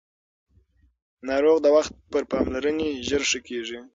ناروغ 1.27 1.57
د 1.61 1.67
وخت 1.75 1.93
پر 2.11 2.23
پاملرنې 2.31 2.89
ژر 3.07 3.23
ښه 3.29 3.39
کېږي 3.47 3.79